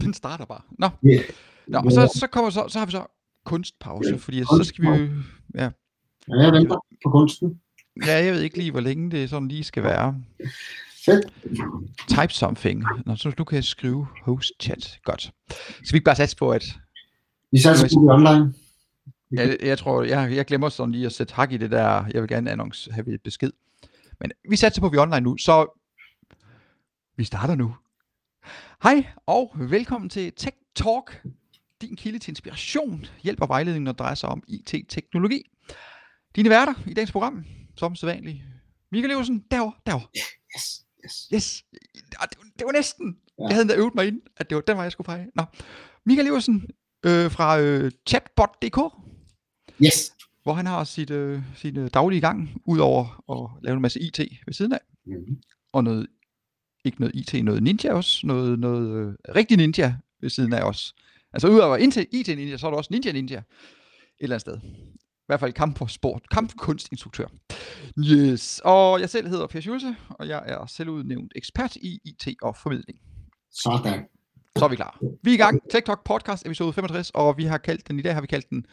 [0.00, 0.60] Den starter bare.
[0.78, 0.88] Nå.
[1.02, 1.22] Ja.
[1.66, 3.06] Nå, og så, så, kommer så, så har vi så
[3.44, 5.08] kunstpause, fordi så skal vi jo,
[5.54, 5.70] ja,
[6.28, 7.60] Ja, jeg venter på kunsten.
[8.06, 10.16] ja, jeg ved ikke lige, hvor længe det sådan lige skal være.
[11.04, 11.26] Fedt.
[12.08, 12.84] Type something.
[13.06, 14.98] Nå, så nu kan skrive host chat.
[15.04, 15.30] Godt.
[15.50, 16.64] Skal vi ikke bare satse på, at
[17.52, 18.54] Vi satser på online.
[19.32, 22.22] Jeg, jeg tror, jeg, jeg glemmer sådan lige at sætte hak i det der, jeg
[22.22, 23.50] vil gerne annonce, have et besked.
[24.20, 25.80] Men vi satser på, at vi er online nu, så
[27.16, 27.74] vi starter nu.
[28.82, 31.22] Hej og velkommen til Tech Talk,
[31.80, 35.42] din kilde til inspiration, hjælp og vejledning, når det drejer sig om IT-teknologi.
[36.36, 37.44] Dine værter i dagens program,
[37.76, 38.38] som sædvanligt,
[38.92, 40.06] Michael Leversen, derovre, derovre.
[40.56, 41.28] Yes, yes.
[41.34, 42.26] Yes, det, var-
[42.58, 43.16] det var næsten.
[43.38, 43.44] Ja.
[43.44, 45.26] Jeg havde endda øvet mig ind, at det var den vej, jeg skulle feje.
[45.34, 45.44] Nå,
[46.06, 46.68] Michael Leversen
[47.06, 48.78] øh, fra øh, chatbot.dk,
[49.84, 50.12] Yes.
[50.42, 54.18] hvor han har sit, øh, sin øh, daglige gang, udover at lave en masse IT
[54.46, 55.42] ved siden af, Mm-hmm.
[55.72, 56.06] og noget,
[56.84, 60.94] ikke noget IT, noget ninja også, noget, noget øh, rigtig ninja ved siden af os.
[61.32, 63.44] Altså udover IT, IT ninja, så er der også ninja ninja et
[64.20, 64.58] eller andet sted.
[65.02, 67.26] I hvert fald kamp for sport, kampkunstinstruktør.
[67.98, 72.56] Yes, og jeg selv hedder Per Schulze, og jeg er selvudnævnt ekspert i IT og
[72.56, 72.98] formidling.
[73.50, 74.04] Sådan.
[74.58, 74.98] Så er vi klar.
[75.22, 75.60] Vi er i gang.
[75.70, 78.66] Talk podcast episode 65, og vi har kaldt den, i dag har vi kaldt den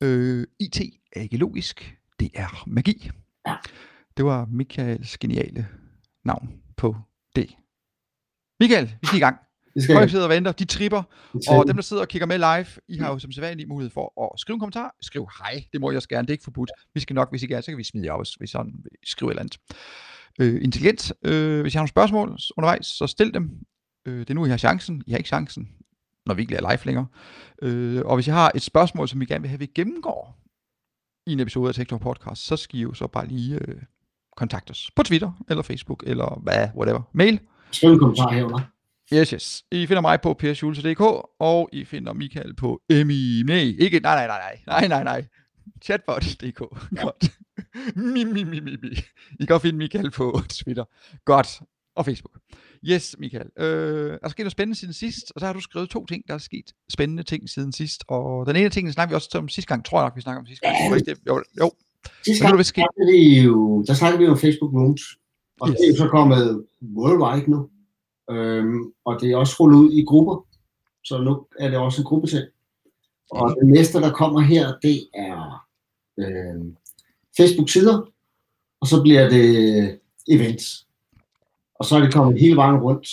[0.00, 0.80] øh, IT
[1.12, 3.10] er ikke logisk, det er magi.
[3.46, 3.54] Ja.
[4.16, 5.68] Det var Michaels geniale
[6.24, 6.96] navn på
[7.36, 7.56] det.
[8.60, 9.38] Michael, vi skal i gang.
[9.74, 11.02] Det skal Folk sidder og venter, de tripper,
[11.48, 14.32] og dem, der sidder og kigger med live, I har jo som sædvanlig mulighed for
[14.34, 14.94] at skrive en kommentar.
[15.02, 16.70] Skriv hej, det må jeg også gerne, det er ikke forbudt.
[16.94, 18.92] Vi skal nok, hvis I gerne, så kan vi smide jer også, hvis sådan vil
[19.04, 19.58] skrive et eller andet.
[20.40, 23.50] Øh, intelligent, øh, hvis I har nogle spørgsmål undervejs, så stil dem.
[24.06, 25.02] Øh, det er nu, I har chancen.
[25.06, 25.68] I har ikke chancen,
[26.26, 27.06] når vi ikke er live længere.
[27.62, 30.40] Øh, og hvis I har et spørgsmål, som I gerne vil have, vi gennemgår
[31.26, 33.82] i en episode af TikTok Podcast, så skal I jo så bare lige øh,
[34.36, 37.02] kontakte os på Twitter, eller Facebook, eller hvad, whatever.
[37.12, 37.40] Mail,
[37.70, 38.60] Skriv en kommentar herunder.
[39.12, 39.64] Yes, yes.
[39.70, 41.00] I finder mig på perschulze.dk,
[41.38, 43.42] og I finder Michael på Emi.
[43.46, 45.24] Nej, ikke, nej, nej, nej, nej, nej, nej.
[45.82, 46.58] Chatbot.dk.
[47.02, 47.32] Godt.
[47.96, 48.88] Mi, mi, mi, mi, mi.
[49.40, 50.84] I kan finde Michael på Twitter.
[51.24, 51.60] Godt.
[51.96, 52.38] Og Facebook.
[52.84, 53.46] Yes, Michael.
[53.58, 56.24] Øh, der er sket noget spændende siden sidst, og så har du skrevet to ting,
[56.28, 58.04] der er sket spændende ting siden sidst.
[58.08, 60.40] Og den ene tingene snakker vi også om sidste gang, tror jeg nok, vi snakker
[60.40, 60.76] om sidste gang.
[61.28, 61.72] Jo, jo.
[62.24, 65.02] Sidste gang der snakkede vi jo, der snakkede vi om Facebook Rooms.
[65.60, 65.76] Og Yes.
[65.80, 66.64] det er så kommet
[66.96, 67.68] worldwide nu.
[68.30, 70.46] Øhm, og det er også rullet ud i grupper.
[71.04, 72.44] Så nu er det også en gruppeting.
[73.30, 75.66] Og det næste, der kommer her, det er
[76.18, 76.76] øhm,
[77.36, 78.08] Facebook-sider.
[78.80, 79.98] Og så bliver det
[80.28, 80.86] events.
[81.78, 83.08] Og så er det kommet hele vejen rundt.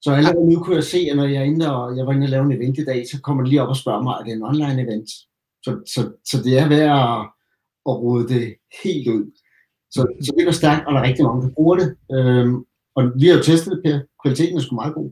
[0.00, 2.24] Så allerede nu kunne jeg se, at når jeg er inde og jeg var inde
[2.24, 4.24] og lave en event i dag, så kommer de lige op og spørger mig, er
[4.24, 5.10] det en online event?
[5.62, 7.30] Så, så, så det er ved at,
[7.88, 8.54] at rode det
[8.84, 9.24] helt ud.
[9.90, 11.96] Så, så det går stærkt, og der er rigtig mange, der bruger det.
[12.12, 12.54] Øhm,
[12.96, 13.98] og vi har jo testet det, Per.
[14.22, 15.10] Kvaliteten er sgu meget god.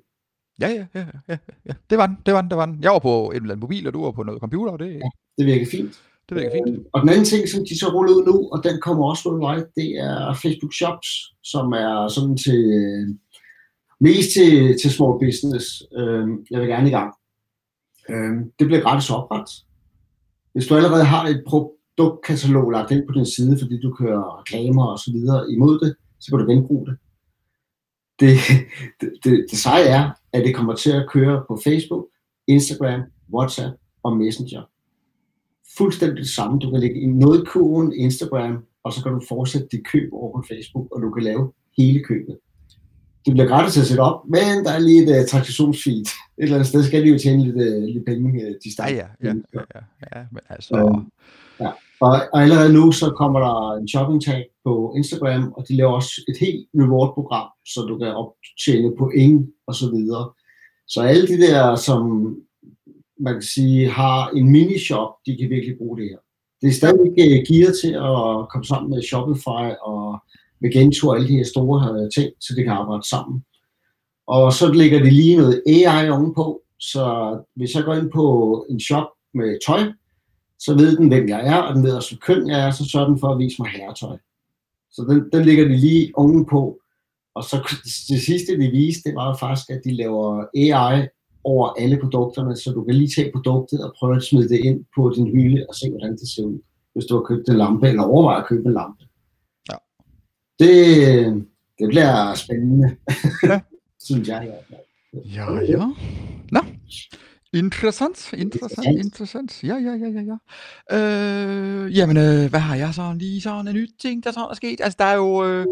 [0.61, 1.37] Ja, ja, ja, ja,
[1.69, 1.73] ja.
[1.91, 2.79] Det var den, det var den, det var den.
[2.83, 5.03] Jeg var på en eller anden mobil, og du var på noget computer, og det,
[5.39, 5.95] Det virker fint.
[6.29, 6.87] det virker fint.
[6.93, 9.67] Og den anden ting, som de så ruller ud nu, og den kommer også worldwide,
[9.77, 11.09] det er Facebook Shops,
[11.43, 12.63] som er sådan til
[14.01, 15.67] mest til, til small business.
[15.99, 17.11] Øhm, jeg vil gerne i gang.
[18.11, 19.49] Øhm, det bliver gratis opret.
[20.53, 21.43] Hvis du allerede har et
[21.97, 25.95] produktkatalog lagt ind på din side, fordi du kører reklamer og så videre imod det,
[26.21, 26.97] så kan du genbruge det.
[28.21, 28.37] Det,
[29.01, 32.07] det, det, det seje er, at det kommer til at køre på Facebook,
[32.47, 33.01] Instagram,
[33.35, 34.63] WhatsApp og Messenger
[35.79, 36.59] fuldstændig det samme.
[36.59, 40.33] Du kan lægge i noget kurven Instagram, og så kan du fortsætte dit køb over
[40.39, 42.39] på Facebook, og du kan lave hele købet.
[43.25, 46.01] Det bliver gratis at sætte op, men der er lige et uh, transaktionsfeed.
[46.05, 48.71] Et eller andet sted skal de jo tjene lidt, uh, lidt penge, uh, de Ja,
[48.71, 48.95] starter.
[48.95, 51.05] ja, ja, ja, ja, ja, men altså, Øhm,
[52.01, 55.93] og, og allerede nu, så kommer der en shopping tag på Instagram, og de laver
[55.93, 60.31] også et helt reward-program, så du kan optjene point og så videre.
[60.89, 62.03] Så alle de der, som
[63.21, 66.19] man kan sige, har en mini-shop, de kan virkelig bruge det her.
[66.61, 70.19] Det er stadig øh, gear til at komme sammen med Shopify og
[70.63, 73.45] Magento og alle de her store øh, ting, så det kan arbejde sammen.
[74.27, 77.05] Og så lægger de lige noget AI ovenpå, så
[77.57, 78.27] hvis jeg går ind på
[78.71, 79.83] en shop med tøj,
[80.65, 82.85] så ved den, hvem jeg er, og den ved også, hvor køn jeg er, så
[82.89, 84.17] sørger den for at vise mig herretøj.
[84.91, 86.79] Så den, den ligger de lige ovenpå.
[87.35, 87.57] Og så
[88.09, 91.09] det sidste, de viste, det var jo faktisk, at de laver AI
[91.45, 94.85] over alle produkterne, så du kan lige tage produktet og prøve at smide det ind
[94.97, 96.59] på din hylde og se, hvordan det ser ud,
[96.93, 99.05] hvis du har købt en lampe, eller overvejer at købe en lampe.
[99.71, 99.77] Ja.
[100.59, 100.77] Det,
[101.79, 102.97] det bliver spændende,
[103.43, 103.61] Ja.
[104.07, 104.45] synes jeg.
[104.45, 104.81] i hvert fald.
[105.35, 105.87] Ja, ja.
[106.53, 106.61] Nå.
[107.55, 109.65] Interessant, interessant, Interessant.
[109.65, 110.37] Ja, ja, ja, ja, ja.
[110.99, 114.55] Øh, jamen, øh, hvad har jeg så lige sådan en nyt ting, der sådan er
[114.55, 114.81] sket?
[114.81, 115.67] Altså, der er jo, øh,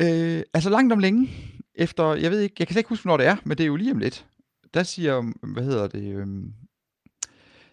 [0.00, 1.30] øh, altså langt om længe,
[1.74, 3.68] efter, jeg ved ikke, jeg kan slet ikke huske, hvornår det er, men det er
[3.68, 4.26] jo lige om lidt.
[4.74, 6.52] der siger, hvad hedder det, øhm,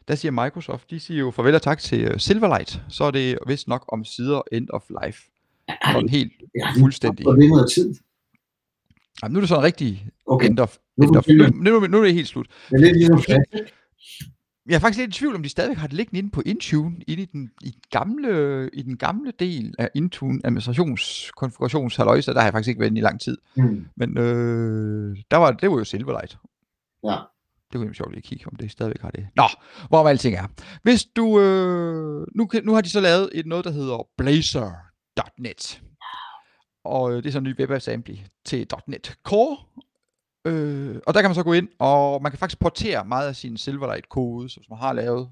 [0.07, 3.37] der siger Microsoft, de siger jo farvel og tak til øh, Silverlight, så er det
[3.47, 5.21] vist nok om sider end of life.
[5.93, 7.25] Sådan helt Ja, fuldstændig.
[7.25, 7.95] Er noget tid.
[9.21, 11.97] Jamen, nu er det sådan rigtig Okay, end of, nu, end of, nu, nu, nu,
[11.97, 12.47] er det helt slut.
[12.69, 13.21] det er lidt ligesom.
[14.65, 16.95] Jeg er faktisk lidt i tvivl, om de stadigvæk har det liggende inde på Intune,
[17.07, 22.33] inde i den, i den, gamle, i den gamle del af Intune administrationskonfigurationshalløjse.
[22.33, 23.37] Der har jeg faktisk ikke været inde i lang tid.
[23.55, 23.85] Mm.
[23.95, 26.37] Men øh, der var, det var jo Silverlight.
[27.03, 27.15] Ja.
[27.71, 29.27] Det kunne jeg sjovt lige at kigge, om det stadigvæk har det.
[29.35, 29.43] Nå,
[29.89, 30.47] hvor alting er.
[30.83, 35.81] Hvis du, øh, nu, nu har de så lavet et noget, der hedder Blazor.net.
[36.85, 38.13] Og øh, det er så en ny webassembly
[38.45, 39.57] til .NET Core.
[40.47, 43.35] Øh, og der kan man så gå ind, og man kan faktisk portere meget af
[43.35, 45.29] sin Silverlight-kode, hvis man har lavet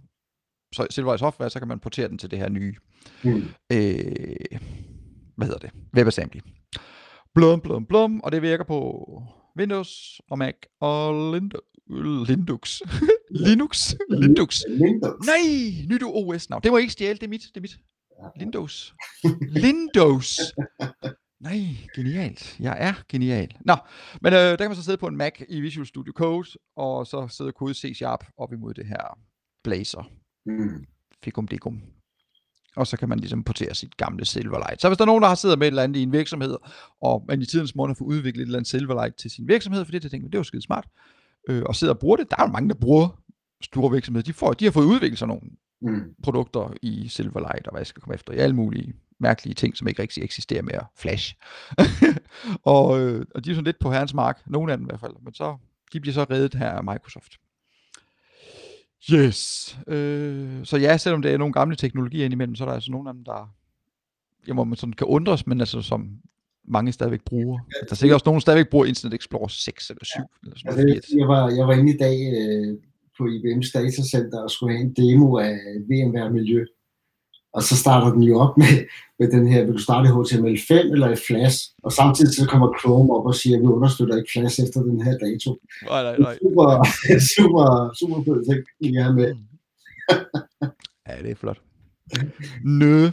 [0.76, 2.76] så Silverlight software, så kan man portere den til det her nye
[3.24, 3.32] Mm.
[3.72, 4.60] øh,
[5.38, 6.40] hvad hedder det, WebAssembly.
[7.36, 9.08] Blum, blum, blum, og det virker på
[9.60, 11.86] Windows og Mac og Lindo-
[12.28, 12.82] Linux.
[13.30, 13.96] Linux?
[14.10, 14.64] Linux.
[14.82, 15.26] Windows.
[15.26, 16.64] Nej, nyt OS navn.
[16.64, 17.78] Det må jeg ikke stjæle, det er mit, det er mit.
[18.40, 18.94] Lindows.
[19.42, 20.40] Lindows.
[21.42, 21.60] Nej,
[21.96, 22.60] genialt.
[22.60, 23.58] Jeg er genial.
[23.66, 23.76] Nå,
[24.22, 27.08] men øh, der kan man så sidde på en Mac i Visual Studio Code, og
[27.08, 29.18] så sidde kode C-Sharp op imod det her
[29.64, 30.10] Blazor
[30.46, 30.86] Mm.
[31.24, 31.82] fikum dikum.
[32.76, 34.82] Og så kan man ligesom portere sit gamle Silverlight.
[34.82, 36.58] Så hvis der er nogen, der har siddet med et eller andet i en virksomhed,
[37.02, 39.92] og man i tidens har fået udviklet et eller andet Silverlight til sin virksomhed, for
[39.92, 40.88] det, det tænker det jo skide smart,
[41.50, 42.30] øh, og sidder og bruger det.
[42.30, 43.22] Der er jo mange, der bruger
[43.62, 44.24] store virksomheder.
[44.24, 45.52] De, får, de har fået udviklet sådan nogle
[45.84, 46.14] Mm.
[46.24, 49.88] produkter i Silverlight, og hvad jeg skal komme efter, i alle mulige mærkelige ting, som
[49.88, 50.86] ikke rigtig eksisterer mere.
[50.98, 51.36] Flash.
[52.76, 55.00] og, øh, og de er sådan lidt på herrens mark, nogle af dem i hvert
[55.00, 55.58] fald, men så,
[55.94, 57.38] de bliver så reddet her af Microsoft.
[59.14, 59.80] Yes.
[59.88, 63.10] Øh, så ja, selvom det er nogle gamle teknologier indimellem, så er der altså nogle
[63.10, 63.56] af dem, der
[64.48, 66.10] jeg må man sådan kan undres, men altså som
[66.68, 67.58] mange stadigvæk bruger.
[67.58, 70.70] Der er sikkert også nogen, der stadigvæk bruger Internet Explorer 6 eller 7 eller sådan
[70.70, 71.04] Altså, noget.
[71.20, 72.78] jeg, var, jeg var inde i dag øh,
[73.18, 75.58] på IBM's datacenter og skulle have en demo af
[75.90, 76.66] VMware Miljø.
[77.54, 78.86] Og så starter den jo op med,
[79.20, 81.58] med den her, vil du starte i HTML5 eller i Flash?
[81.84, 85.02] Og samtidig så kommer Chrome op og siger, at vi understøtter ikke Flash efter den
[85.02, 85.58] her dato.
[85.86, 86.38] Nej, nej, nej.
[86.42, 86.68] Super,
[87.36, 87.66] super,
[88.00, 89.36] super fed ting, lige have med.
[91.08, 91.62] Ja, det er flot.
[92.64, 93.10] Nø.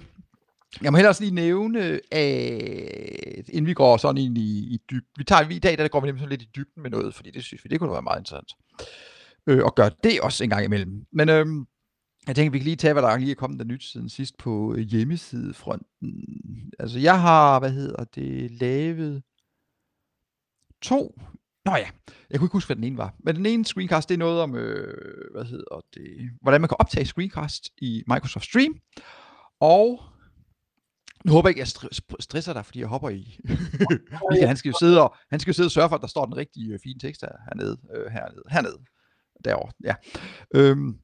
[0.82, 5.14] Jeg må hellere også lige nævne, at inden vi går sådan ind i, i dybden,
[5.18, 7.30] vi tager i dag, der går vi nemlig sådan lidt i dybden med noget, fordi
[7.30, 8.52] det synes vi, det kunne være meget interessant.
[9.46, 11.04] Øh, og gøre det også en gang imellem.
[11.12, 11.66] Men øhm,
[12.28, 14.38] jeg tænker, vi kan lige tage, hvad der lige er kommet der nyt siden sidst
[14.38, 16.12] på øh, hjemmesidefronten.
[16.78, 19.22] Altså, jeg har, hvad hedder det, lavet
[20.82, 21.20] to
[21.64, 21.88] Nå ja,
[22.30, 23.14] jeg kunne ikke huske, hvad den ene var.
[23.18, 26.76] Men den ene screencast, det er noget om, øh, hvad hedder det, hvordan man kan
[26.80, 28.74] optage screencast i Microsoft Stream.
[29.60, 30.00] Og
[31.24, 33.38] nu håber jeg ikke, at jeg str- stresser dig, fordi jeg hopper i.
[34.30, 36.08] Michael, han skal jo sidde og, han skal jo sidde og sørge for, at der
[36.08, 38.78] står den rigtige øh, fine tekst hernede, øh, hernede, hernede,
[39.44, 39.94] derovre, ja.
[40.54, 40.98] Øhm,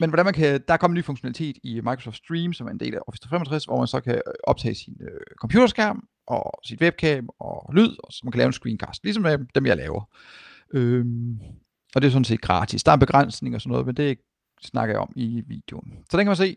[0.00, 2.70] men hvordan man kan, der er kommet en ny funktionalitet i Microsoft Stream, som er
[2.70, 6.60] en del af Office 365, hvor man så kan øh, optage sin øh, computerskærm og
[6.64, 9.76] sit webcam og lyd, og så man kan lave en screencast, ligesom øh, dem jeg
[9.76, 10.02] laver.
[10.74, 11.38] Øhm,
[11.94, 12.84] og det er sådan set gratis.
[12.84, 14.18] Der er en begrænsning og sådan noget, men det
[14.62, 15.92] snakker jeg om i videoen.
[16.10, 16.56] Så den kan man se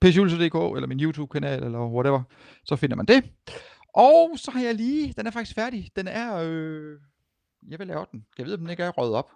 [0.00, 2.22] psjulse.dk eller min YouTube-kanal eller whatever,
[2.64, 3.24] så finder man det.
[3.94, 5.90] Og så har jeg lige, den er faktisk færdig.
[5.96, 6.98] Den er, øh,
[7.68, 8.26] jeg vil lave den.
[8.38, 9.30] Jeg ved, om den ikke er røget op.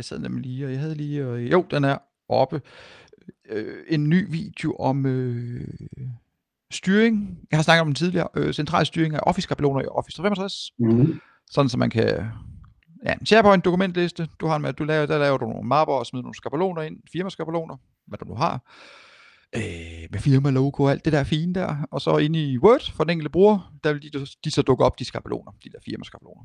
[0.00, 2.62] Jeg sad nemlig lige, og jeg havde lige, øh, jo, den er oppe.
[3.48, 5.68] Øh, en ny video om øh,
[6.70, 7.38] styring.
[7.50, 8.28] Jeg har snakket om den tidligere.
[8.34, 10.72] Øh, central styring af Office-skabeloner i Office 365.
[10.78, 11.20] Mm.
[11.50, 12.24] Sådan, så man kan...
[13.04, 14.28] Ja, SharePoint dokumentliste.
[14.40, 16.96] Du har med, du laver, der laver du nogle mapper og smider nogle skabeloner ind.
[17.12, 17.76] Firmaskabeloner,
[18.06, 18.52] hvad du nu har.
[19.56, 21.76] Øh, med firma-logo og alt det der fine der.
[21.90, 24.84] Og så inde i Word for den enkelte bruger, der vil de, de så dukke
[24.84, 25.52] op, de skabeloner.
[25.64, 26.42] De der firmaskabeloner.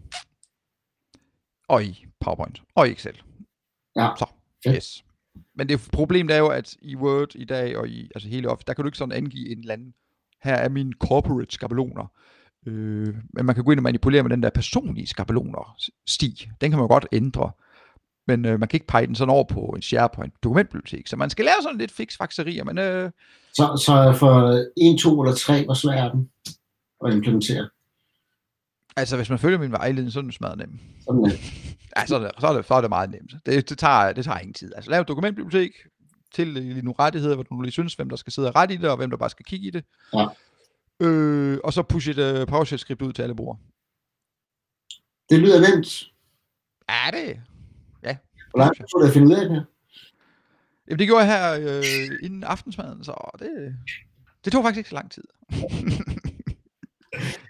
[1.67, 2.62] Og i PowerPoint.
[2.75, 3.21] Og i Excel.
[3.95, 4.09] Ja.
[4.17, 4.25] Så,
[4.67, 5.05] yes.
[5.55, 8.65] Men det problemet er jo, at i Word i dag, og i altså hele Office,
[8.67, 9.93] der kan du ikke sådan angive en eller anden,
[10.43, 12.11] her er mine corporate skabeloner.
[12.67, 16.49] Øh, men man kan gå ind og manipulere med den der personlige skabeloner sti.
[16.61, 17.51] Den kan man godt ændre.
[18.27, 21.07] Men øh, man kan ikke pege den sådan over på en SharePoint dokumentbibliotek.
[21.07, 23.11] Så man skal lave sådan lidt fiksfakserier, men øh,
[23.53, 26.29] Så, så for 1, 2 eller 3, hvor svær er den
[27.05, 27.69] at implementere?
[28.97, 30.79] altså hvis man følger min vejledning, så er den smadret nem.
[31.03, 31.31] Sådan.
[31.97, 33.33] Ja, så er det, så er det, så er det meget nemt.
[33.45, 34.75] Det, det, tager, det tager ingen tid.
[34.75, 35.71] Altså lav et dokumentbibliotek,
[36.35, 38.89] til nogle rettigheder, hvor du lige synes, hvem der skal sidde og rette i det,
[38.89, 39.85] og hvem der bare skal kigge i det.
[40.13, 40.27] Ja.
[40.99, 43.57] Øh, og så push et uh, PowerShell-skript ud til alle brugere.
[45.29, 46.03] Det lyder nemt.
[46.89, 47.41] Ja, det...
[48.03, 48.17] Ja.
[48.49, 49.65] Hvor langt det at finde ud af det?
[50.87, 51.83] Jamen, det gjorde jeg her øh,
[52.23, 53.75] inden aftensmaden, så det,
[54.45, 55.23] det tog faktisk ikke så lang tid.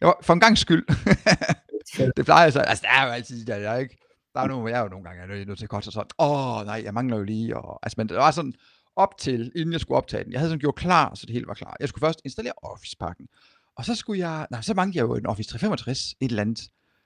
[0.01, 0.85] jeg var, for en gang skyld.
[2.17, 3.97] det plejer så, altså der er jo altid, der, der er ikke,
[4.35, 6.09] der er nogle, jeg er jo nogle gange jeg er nødt til at koste sådan,
[6.19, 8.53] åh oh, nej, jeg mangler jo lige, og, altså, men det var sådan,
[8.95, 11.47] op til, inden jeg skulle optage den, jeg havde sådan gjort klar, så det hele
[11.47, 11.75] var klar.
[11.79, 13.27] Jeg skulle først installere Office-pakken,
[13.75, 16.59] og så skulle jeg, nej, så manglede jeg jo en Office 365, et eller andet.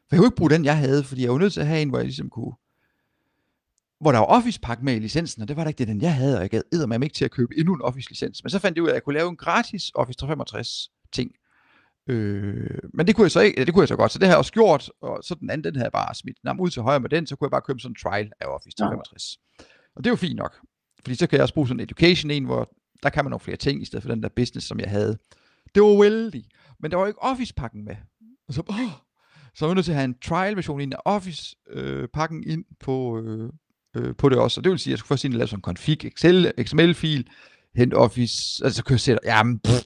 [0.09, 1.81] For jeg kunne ikke bruge den, jeg havde, fordi jeg var nødt til at have
[1.81, 2.53] en, hvor jeg ligesom kunne,
[3.99, 6.15] hvor der var Office-pakke med i licensen, og det var da ikke det, den jeg
[6.15, 8.43] havde, og jeg gad mig ikke til at købe endnu en Office-licens.
[8.43, 11.31] Men så fandt jeg ud af, at jeg kunne lave en gratis Office 365 ting.
[12.09, 14.33] Øh, men det kunne jeg så ikke, det kunne jeg så godt, så det har
[14.33, 16.81] jeg også gjort, og så den anden, den havde jeg bare smidt nam ud til
[16.81, 19.37] højre med den, så kunne jeg bare købe sådan en trial af Office 365.
[19.59, 19.63] Ja.
[19.95, 20.55] Og det er jo fint nok,
[21.03, 22.73] fordi så kan jeg også bruge sådan en education en, hvor
[23.03, 25.17] der kan man nogle flere ting, i stedet for den der business, som jeg havde.
[25.75, 26.45] Det var vældig,
[26.79, 27.95] men der var ikke Office-pakken med.
[28.47, 28.75] Og så, åh,
[29.55, 33.21] så var jeg nødt til at have en trial-version ind af Office-pakken øh, ind på,
[33.21, 33.49] øh,
[33.95, 34.59] øh, på det også.
[34.59, 36.53] Og det vil sige, at jeg skulle først ind og lave sådan en config Excel,
[36.63, 37.27] XML-fil,
[37.75, 39.85] hente Office, altså så kan jeg sætte, jamen, pff,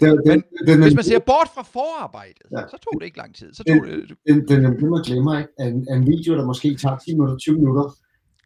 [0.00, 2.62] den, den, Men den, hvis man ser bort fra forarbejdet, ja.
[2.72, 3.48] så tog det ikke lang tid.
[3.54, 5.52] Så tog den, det, den, den, den, man glemmer ikke.
[5.66, 7.86] En, en video, der måske tager 10 minutter, 20 minutter,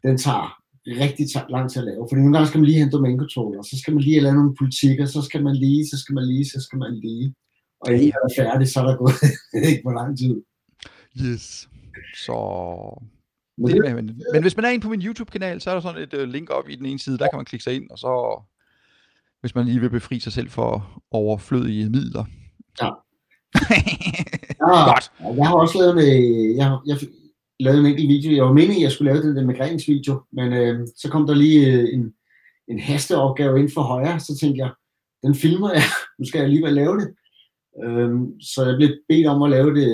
[0.06, 0.46] den tager
[0.86, 1.26] rigtig
[1.56, 2.06] lang tid at lave.
[2.08, 4.54] Fordi nogle gange skal man lige hente domain controller, så skal man lige lave nogle
[4.60, 7.34] politikker, så skal man lige, så skal man lige, så skal man lige.
[7.80, 9.16] Og inden man er færdig, så er der gået
[9.70, 10.34] ikke hvor lang tid.
[11.24, 11.68] Yes.
[12.24, 12.36] Så...
[13.58, 15.80] Men, det, det, men, men hvis man er inde på min YouTube-kanal, så er der
[15.80, 17.90] sådan et uh, link op i den ene side, der kan man klikke sig ind,
[17.90, 18.42] og så
[19.40, 22.24] hvis man lige vil befri sig selv for overflødige midler.
[22.82, 22.86] Ja.
[24.70, 25.12] ja Godt.
[25.36, 26.04] Jeg har også lavet, med,
[26.56, 26.96] jeg, jeg
[27.60, 28.36] lavet en enkelt video.
[28.36, 31.34] Jeg var meningen, at jeg skulle lave den der migrænsvideo, men øh, så kom der
[31.34, 32.12] lige øh, en,
[32.68, 34.70] en hasteopgave ind for højre, så tænkte jeg,
[35.24, 35.82] den filmer jeg,
[36.18, 37.08] nu skal jeg alligevel lave det.
[37.84, 39.90] Øhm, så jeg blev bedt om at lave det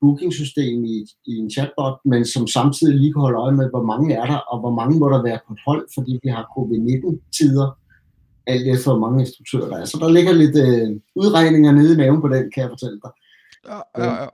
[0.00, 4.14] booking-system i, i en chatbot, men som samtidig lige kan holde øje med, hvor mange
[4.14, 7.68] er der, og hvor mange må der være på et hold, fordi vi har covid-19-tider
[8.48, 9.84] alt efter hvor mange instruktører der er.
[9.84, 13.10] Så der ligger lidt øh, udregninger nede i maven på den, kan jeg fortælle dig.
[13.68, 14.28] Ja, ja, ja.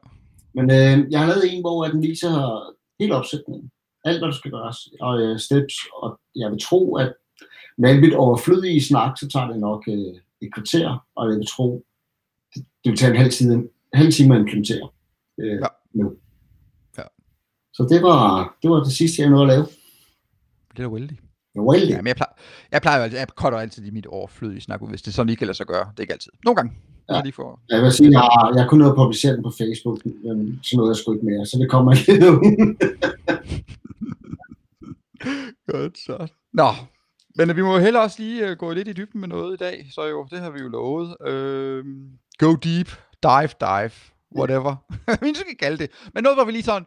[0.55, 2.33] Men øh, jeg har lavet en, hvor den viser
[3.01, 3.71] hele opsætningen.
[4.05, 7.15] Alt, hvad der skal gøres, og øh, steps, og jeg vil tro, at
[7.79, 11.85] med lidt overflødige snak, så tager det nok øh, et kvarter, og jeg vil tro,
[12.55, 14.89] det, det vil tage en halv, tid, en halv time at implementere
[15.41, 15.67] øh, ja.
[15.93, 16.17] nu.
[16.99, 17.03] Ja.
[17.73, 19.67] Så det var, det var det sidste, jeg nåede at lave.
[20.77, 21.24] Det er da
[21.57, 22.33] ja, men jeg plejer,
[22.73, 25.45] jeg plejer altid, jeg cutter altid i mit overflødige snak ud, hvis det sådan ikke
[25.45, 25.85] lade sig gøre.
[25.91, 26.33] Det er ikke altid.
[26.45, 26.73] Nogle gange.
[27.09, 27.15] Ja.
[27.15, 27.61] Jeg, lige for...
[27.69, 30.91] jeg vil sige, jeg, har, jeg kunne noget publicere den på Facebook, men sådan noget
[30.91, 32.13] jeg sgu ikke mere, så det kommer ikke
[35.73, 36.27] Godt så.
[36.53, 36.69] Nå,
[37.37, 39.87] men vi må heller også lige uh, gå lidt i dybden med noget i dag,
[39.95, 41.17] så jo, det har vi jo lovet.
[41.21, 41.85] Uh,
[42.39, 42.89] go deep,
[43.23, 43.91] dive, dive,
[44.39, 44.77] whatever.
[45.25, 45.91] vi skal kalde det.
[46.15, 46.87] Men noget, hvor vi lige sådan,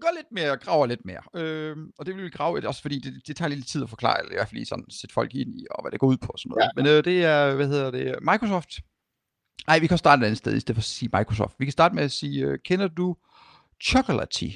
[0.00, 1.22] går lidt mere, graver lidt mere.
[1.34, 4.18] Øh, og det vil vi grave også, fordi det, det tager lidt tid at forklare,
[4.20, 6.16] eller i hvert fald lige sådan sætte folk ind i, og hvad det går ud
[6.16, 6.62] på og sådan noget.
[6.64, 6.68] Ja.
[6.76, 8.70] Men øh, det er, hvad hedder det, Microsoft.
[9.66, 11.54] Nej, vi kan starte et andet sted, i stedet for at sige Microsoft.
[11.58, 13.16] Vi kan starte med at sige, øh, kender du
[13.82, 14.52] Chocolatey?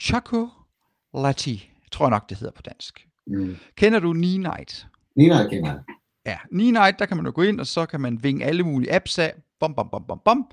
[0.00, 1.58] Chocolatey,
[1.92, 3.08] tror jeg nok, det hedder på dansk.
[3.26, 3.56] Mm.
[3.76, 4.86] Kender du Night?
[5.16, 5.82] Night kender jeg.
[6.26, 8.94] Ja, Night, der kan man jo gå ind, og så kan man vinge alle mulige
[8.94, 10.50] apps af, bom, bom, bom, bom, bom,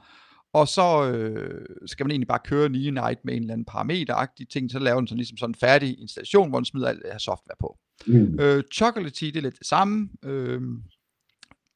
[0.53, 4.71] og så øh, skal man egentlig bare køre Night med en eller anden parameteragtig ting,
[4.71, 7.17] så laver den sådan ligesom sådan en færdig installation, hvor den smider alt det her
[7.17, 7.77] software på.
[8.07, 8.39] Mm.
[8.39, 10.09] Øh, Chocolatey, det er lidt det samme.
[10.25, 10.61] Øh,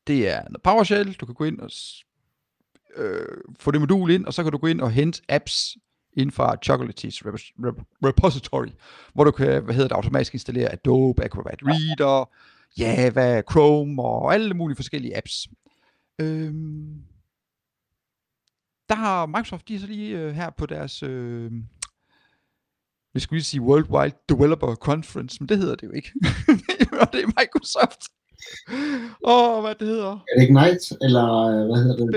[0.07, 1.69] det er noget PowerShell, du kan gå ind og
[2.95, 5.77] øh, få det modul ind, og så kan du gå ind og hente apps
[6.13, 8.67] inden fra Chocolate's rep- rep- repository,
[9.13, 12.29] hvor du kan, hvad hedder det, automatisk installere Adobe, Acrobat Reader,
[12.77, 15.47] Java, Chrome og alle mulige forskellige apps.
[16.21, 16.53] Øh,
[18.93, 21.51] der har Microsoft, de så lige øh, her på deres, øh,
[23.13, 26.11] vi skulle lige sige Worldwide Developer Conference, men det hedder det jo ikke.
[27.13, 28.01] det er Microsoft.
[29.23, 30.11] Åh, oh, hvad det hedder.
[30.11, 32.13] Er det Ignite, eller øh, hvad hedder det?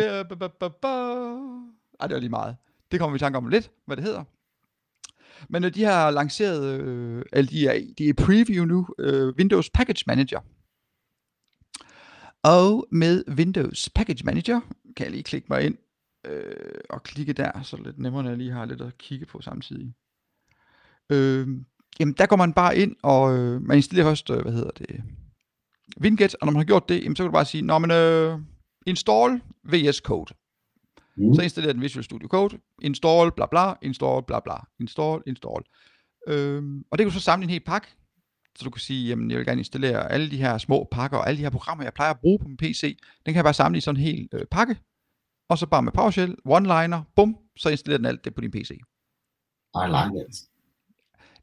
[2.01, 2.57] Ej, det er lige meget.
[2.93, 4.25] Det kommer vi i tanke om lidt, hvad det hedder.
[5.49, 9.71] Men øh, de har lanceret, øh, eller de er, de er preview nu, øh, Windows
[9.71, 10.41] Package Manager.
[12.43, 14.61] Og med Windows Package Manager,
[14.97, 15.77] kan jeg lige klikke mig ind
[16.27, 19.41] øh, og klikke der, så lidt nemmere, når jeg lige har lidt at kigge på
[19.41, 19.95] samtidig.
[21.13, 21.49] Øh,
[22.01, 25.03] jamen, der går man bare ind, og øh, man installerer først, øh, hvad hedder det,
[26.01, 27.91] Winget, og når man har gjort det, jamen, så kan du bare sige, nå, men
[27.91, 28.39] øh,
[28.87, 30.35] install VS Code.
[31.17, 31.35] Mm.
[31.35, 35.65] Så installerer den Visual Studio Code, install, bla bla, install, bla bla, install, install.
[36.29, 37.89] Øhm, og det kan du så samle en hel pakke,
[38.59, 41.29] så du kan sige, jamen jeg vil gerne installere alle de her små pakker, og
[41.29, 43.55] alle de her programmer, jeg plejer at bruge på min PC, den kan jeg bare
[43.55, 44.77] samle i sådan en hel øh, pakke,
[45.49, 48.71] og så bare med PowerShell, one-liner, bum, så installerer den alt det på din PC.
[49.75, 50.37] I like it.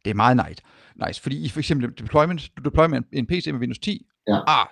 [0.05, 0.62] Det er meget nice.
[1.07, 4.39] nice fordi i for eksempel deployment, du deployer med en, PC med Windows 10, ja.
[4.48, 4.67] ah,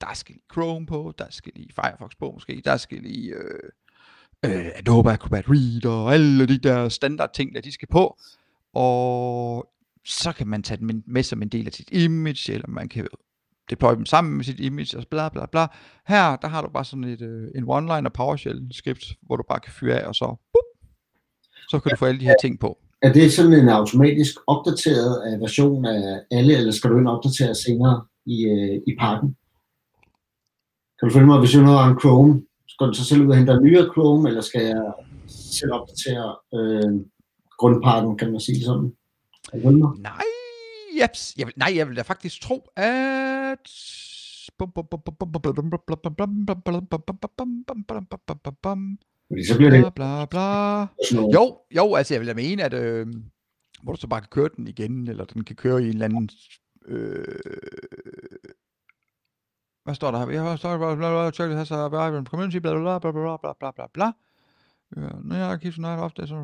[0.00, 3.70] der skal lige Chrome på, der skal lige Firefox på måske, der skal lige øh,
[4.44, 8.18] øh, Adobe Acrobat Reader og alle de der standard ting, der de skal på.
[8.74, 9.68] Og
[10.04, 13.06] så kan man tage dem med som en del af sit image, eller man kan
[13.70, 15.66] deploy dem sammen med sit image, og bla bla bla.
[16.08, 19.60] Her, der har du bare sådan et, øh, en one-liner PowerShell script, hvor du bare
[19.60, 20.68] kan fyre af, og så, bup,
[21.68, 22.78] så kan du få alle de her ting på.
[23.02, 27.54] Er det sådan en automatisk opdateret version af alle, eller skal du ind og opdatere
[27.54, 29.36] senere i, øh, i pakken?
[30.98, 33.30] Kan du følge mig, hvis jeg nu har en Chrome, skal du så selv ud
[33.30, 34.92] og hente en nyere Chrome, eller skal jeg
[35.28, 36.92] selv opdatere øh,
[37.58, 38.92] grundpakken, kan man sige sådan?
[39.98, 40.22] Nej,
[41.00, 41.34] jeps.
[41.38, 43.31] Jeg vil, nej, jeg vil da faktisk tro, at...
[49.28, 49.80] Fordi så bliver det...
[49.80, 50.86] Bla, bla, bla.
[51.34, 53.06] Jo, jo, altså jeg vil da mene, at øh,
[53.82, 56.04] hvor du så bare kan køre den igen, eller den kan køre i en eller
[56.04, 56.28] anden...
[56.86, 57.24] Øh,
[59.84, 60.26] hvad står der her?
[60.26, 63.36] Vi har startet bla bla bla, check has arrived in community, bla bla bla bla
[63.36, 64.12] bla bla bla bla.
[64.96, 66.30] Yeah, keeps an eye off this.
[66.30, 66.36] If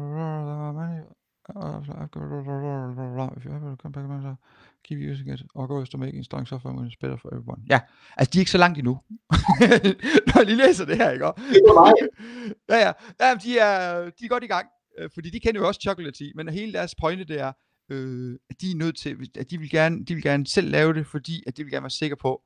[3.45, 4.37] you ever come back, so
[4.85, 7.63] keep using it, or goes to making strong software when it's better for everyone.
[7.71, 7.81] Ja,
[8.17, 8.99] altså de er ikke så langt endnu.
[10.35, 11.27] Når de læser det her, ikke?
[12.69, 12.93] ja, ja.
[13.21, 14.67] ja de, er, de er godt i gang,
[15.15, 17.53] fordi de kender jo også Chocolatey, men hele deres pointe det er,
[17.89, 20.95] øh, at de er nødt til, at de vil, gerne, de vil gerne selv lave
[20.95, 22.43] det, fordi at de vil gerne være sikre på,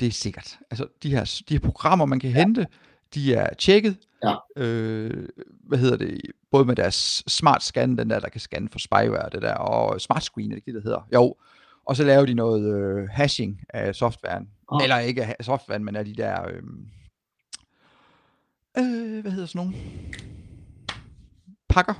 [0.00, 0.58] det er sikkert.
[0.70, 2.38] Altså de her, de her programmer, man kan ja.
[2.38, 2.66] hente,
[3.14, 3.96] de er tjekket.
[4.24, 4.34] Ja.
[4.56, 5.28] Øh,
[5.68, 6.20] hvad hedder det?
[6.50, 10.00] Både med deres smart scan, den der, der kan scanne for spyware, det der, og
[10.00, 11.08] smart screen, er det ikke det, der hedder?
[11.14, 11.36] Jo.
[11.86, 14.48] Og så laver de noget øh, hashing af softwaren.
[14.68, 14.82] Oh.
[14.82, 16.48] Eller ikke af softwaren, men af de der...
[16.48, 16.62] Øh,
[18.78, 19.74] øh, hvad hedder sådan nogle?
[21.68, 21.94] Pakker.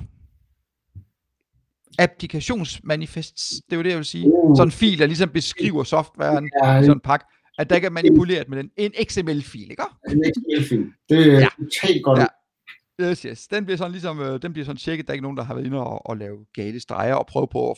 [1.99, 4.27] Applikationsmanifests, det er jo det, jeg vil sige.
[4.27, 4.57] Uh.
[4.57, 7.25] Sådan en fil, der ligesom beskriver softwaren ja, i sådan en pakke
[7.57, 8.71] at der ikke er manipuleret med den.
[8.77, 9.83] En XML-fil, ikke?
[10.09, 10.85] En XML-fil.
[11.09, 11.47] Det er ja.
[11.83, 12.19] helt godt.
[12.19, 12.25] Ja.
[13.01, 13.47] Yes, yes.
[13.47, 15.53] Den bliver sådan ligesom, øh, den bliver sådan tjekket, der er ikke nogen, der har
[15.53, 17.77] været inde og, og lave gale streger og prøve på at,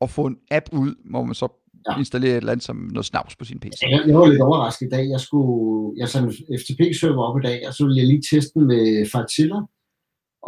[0.00, 1.48] at få en app ud, hvor man så
[1.88, 1.98] ja.
[1.98, 3.82] installerer et eller andet som noget snavs på sin PC.
[3.82, 5.04] Jeg, jeg var lidt overrasket i dag.
[5.14, 8.66] Jeg skulle, jeg sådan FTP-server op i dag, og så ville jeg lige teste den
[8.66, 9.60] med Fartilla.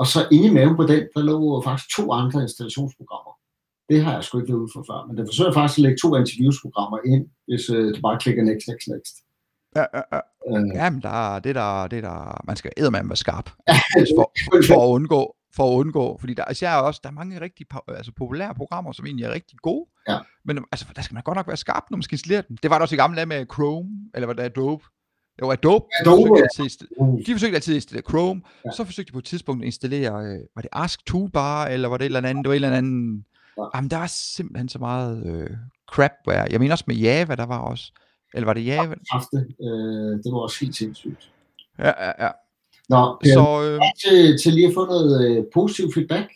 [0.01, 3.33] Og så inde i maven på den, der lå faktisk to andre installationsprogrammer.
[3.91, 5.99] Det har jeg sgu ikke været ude for før, men den forsøger faktisk at lægge
[6.03, 9.15] to antivirusprogrammer ind, hvis øh, du bare klikker next, next, next.
[9.79, 10.21] Ja, ja, ja.
[10.51, 10.67] Øh.
[10.75, 13.49] Jamen, der, det der, det der, man skal eddermame være skarp,
[14.17, 14.27] for,
[14.69, 15.23] for, at undgå,
[15.57, 18.55] for at undgå, fordi der, altså, jeg er også, der er mange rigtig altså, populære
[18.55, 20.19] programmer, som egentlig er rigtig gode, ja.
[20.45, 22.57] men altså, der skal man godt nok være skarp, når man skal installere dem.
[22.57, 24.85] Det var der også i gamle dage med Chrome, eller hvad der er Adobe.
[25.37, 28.71] Det var Adobe, Adobe de, forsøgte altid, de forsøgte altid at installere Chrome, ja.
[28.71, 31.97] så forsøgte de på et tidspunkt at installere, øh, var det Ask Toolbar, eller var
[31.97, 33.25] det et eller andet, det var et eller andet,
[33.59, 33.65] Ja.
[33.75, 35.51] Jamen, der var simpelthen så meget øh,
[35.93, 36.47] crapware.
[36.51, 37.93] Jeg mener også med Java, der var også.
[38.35, 38.95] Eller var det Java?
[39.13, 39.57] Ja, det.
[39.61, 41.33] Øh, det var også helt sindssygt.
[41.79, 42.31] Ja, ja, ja.
[42.89, 46.33] Nå, Per, så, øh, til, til lige at få noget øh, positiv feedback.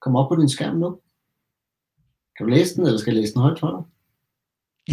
[0.00, 0.98] Kom op på din skærm nu.
[2.36, 3.82] Kan du læse den, eller skal jeg læse den højt for dig?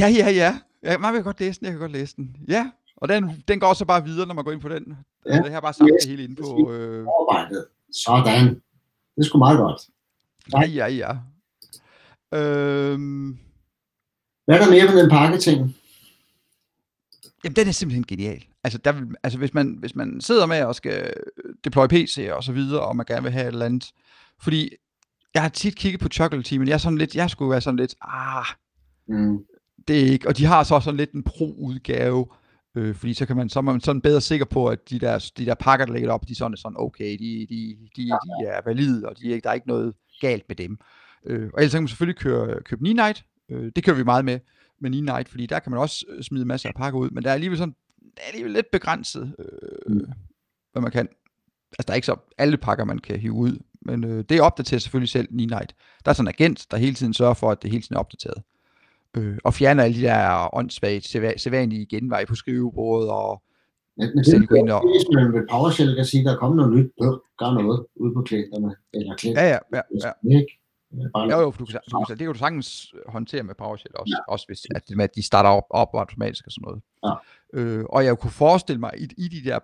[0.02, 0.60] Ja, ja, ja.
[0.84, 2.38] Jeg, man vil godt læse den, jeg kan godt læse den.
[2.48, 4.98] Ja, og den, den går så bare videre, når man går ind på den.
[5.26, 5.38] Ja.
[5.38, 6.06] Det har bare sagt yes.
[6.06, 6.72] hele ind på...
[6.72, 7.06] Øh...
[7.92, 8.48] Sådan.
[9.16, 9.82] Det er sgu meget godt.
[10.54, 11.12] Ja, ja, ja.
[12.38, 13.38] Øhm...
[14.46, 15.76] Hvad er der mere med den pakketing?
[17.44, 18.46] Jamen, den er simpelthen genial.
[18.68, 21.14] Altså, der vil, altså hvis, man, hvis man sidder med og skal
[21.64, 23.92] deploy PC og så videre, og man gerne vil have et eller andet,
[24.42, 24.70] fordi
[25.34, 27.78] jeg har tit kigget på Chocolate men jeg er sådan lidt, jeg skulle være sådan
[27.78, 28.46] lidt, ah,
[29.08, 29.40] mm.
[29.88, 32.28] det er ikke, og de har så sådan lidt en pro-udgave,
[32.76, 35.32] øh, fordi så kan man, så er man sådan bedre sikker på, at de der,
[35.38, 38.46] de der pakker, der ligger op, de sådan er sådan, okay, de, de, de, de
[38.48, 40.78] er valide, og de, der er ikke noget, galt med dem.
[41.26, 43.26] Øh, og ellers kan man selvfølgelig køre, købe Night.
[43.52, 44.40] Øh, det kører vi meget med,
[44.82, 47.30] med Night, fordi der kan man også øh, smide masser af pakker ud, men der
[47.30, 47.76] er alligevel sådan,
[48.18, 50.06] det er alligevel lidt begrænset, øh, mm.
[50.72, 51.08] hvad man kan.
[51.72, 54.80] Altså, der er ikke så alle pakker, man kan hive ud, men øh, det opdaterer
[54.80, 55.76] selvfølgelig selv Night.
[56.06, 58.00] Der er sådan en agent, der hele tiden sørger for, at det hele tiden er
[58.00, 58.44] opdateret.
[59.18, 61.06] Øh, og fjerner alle de der åndssvagt,
[61.38, 63.44] sædvanlige genveje på skrivebordet og
[63.98, 64.82] men, men det, det, det, og...
[64.82, 66.92] hvis man med PowerShell kan sige, at der er kommet noget nyt,
[67.38, 69.44] gør noget ude på klienterne, eller klienter.
[69.44, 69.82] Ja, ja, ja.
[70.24, 70.38] ja.
[70.40, 70.60] Ikke?
[71.14, 73.96] Bare jo, jo, for du kan, du kan, det kan du sagtens håndtere med PowerShell
[73.96, 74.32] også, ja.
[74.32, 76.82] også hvis at, at de starter op, op automatisk og sådan noget.
[77.06, 77.14] Ja.
[77.54, 79.60] Øh, og jeg kunne forestille mig, i, i de der,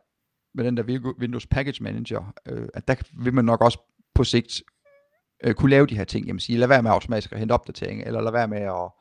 [0.55, 3.79] med den der Windows Package Manager, øh, at der vil man nok også
[4.15, 4.61] på sigt
[5.43, 6.27] øh, kunne lave de her ting.
[6.27, 8.91] Jamen sige, lad være med automatisk at hente opdatering, eller lad være med at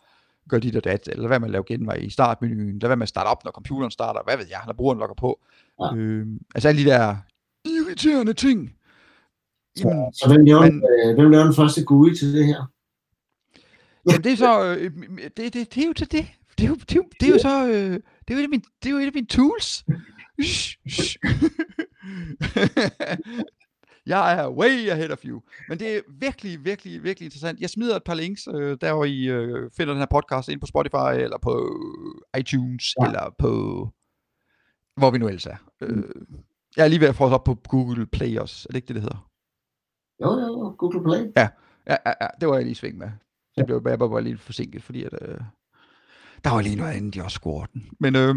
[0.49, 3.03] gør dit og dat, eller hvad med at lave genvej i startmenuen, lad være med
[3.03, 5.41] at starte op, når computeren starter, hvad ved jeg, når brugeren logger på.
[5.81, 5.95] Ja.
[5.97, 7.17] Øh, altså alle de der
[7.65, 8.73] irriterende ting.
[9.79, 12.71] Jamen, så, så hvem, laver, man, øh, hvem laver den første GUI til det her?
[14.11, 14.91] Jamen det er så, øh,
[15.37, 16.27] det, det, det er jo til det.
[16.59, 18.63] Det er jo, det det er jo så, øh, det er jo et af mine,
[18.83, 19.85] det er jo et af mine tools.
[24.07, 25.43] jeg er way ahead of you.
[25.69, 27.61] Men det er virkelig, virkelig, virkelig interessant.
[27.61, 30.61] Jeg smider et par links, øh, der hvor I øh, finder den her podcast ind
[30.61, 31.81] på Spotify, eller på
[32.39, 33.07] iTunes, ja.
[33.07, 33.89] eller på
[34.97, 35.57] hvor vi nu ellers er.
[35.81, 36.05] Øh,
[36.77, 38.67] jeg er lige ved at få os op på Google Play også.
[38.69, 39.29] Er det ikke det, det hedder?
[40.21, 40.75] Jo, jo, jo.
[40.79, 41.33] Google Play.
[41.37, 41.49] Ja,
[41.87, 43.11] ja, ja, ja det var jeg lige sving med.
[43.57, 45.41] Det blev jeg bare lidt forsinket, fordi at, øh,
[46.45, 47.83] der var lige noget andet, de også skulle ordne.
[48.01, 48.35] Men øh,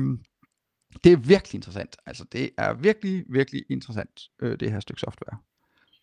[1.04, 1.98] det er virkelig interessant.
[2.06, 5.38] Altså, det er virkelig, virkelig interessant, øh, det her stykke software.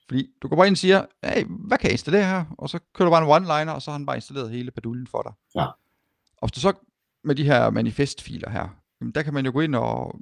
[0.09, 2.45] Fordi du går bare ind og siger, hey, hvad kan jeg installere her?
[2.59, 5.07] Og så kører du bare en one-liner, og så har han bare installeret hele baduljen
[5.07, 5.33] for dig.
[5.55, 5.67] Ja.
[6.37, 6.73] Og hvis du så
[7.25, 8.69] med de her manifestfiler her,
[9.01, 10.21] jamen der kan man jo gå ind og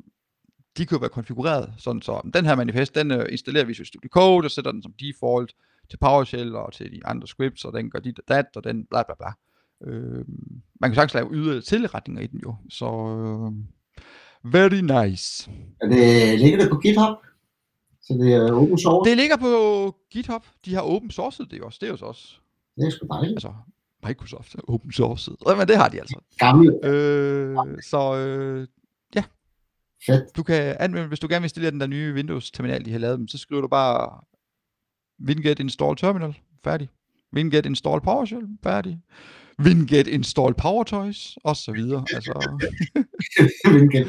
[0.77, 3.85] de kan jo være konfigureret sådan så den her manifest, den uh, installerer vi i
[3.85, 5.55] Studio Code og sætter den som default
[5.91, 8.87] til PowerShell og til de andre scripts, og den gør dit og dat, og den
[8.87, 9.33] bla bla bla.
[9.87, 10.25] Øh,
[10.81, 13.53] man kan sagtens lave yderligere tilretninger i den jo, så øh,
[14.53, 15.51] very nice.
[15.83, 17.17] Er det, ligger det på GitHub?
[18.03, 19.11] Så det er open source?
[19.11, 20.45] Det ligger på GitHub.
[20.65, 21.79] De har open sourced det også.
[21.81, 22.35] Det er jo så også.
[22.77, 23.33] Det er sgu dejligt.
[23.33, 23.53] Altså,
[24.07, 25.35] Microsoft er open sourced.
[25.49, 26.21] Ja, men det har de altså.
[26.39, 26.87] Gamle.
[26.87, 28.67] Øh, så øh,
[29.15, 29.25] ja.
[30.07, 30.37] Fedt.
[30.37, 33.19] Du kan anvende, hvis du gerne vil installere den der nye Windows-terminal, de har lavet
[33.19, 34.21] dem, så skriver du bare
[35.27, 36.89] winget install terminal, færdig.
[37.35, 39.01] Winget install PowerShell, færdig.
[39.65, 42.05] Winget install PowerToys, og så videre.
[42.15, 42.33] Altså,
[43.75, 44.09] Winget